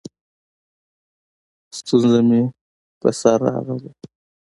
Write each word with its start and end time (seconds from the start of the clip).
ستونزه 1.77 2.19
مې 2.27 2.41
په 2.99 3.09
سر 3.19 3.37
راغلې؛ 3.47 3.91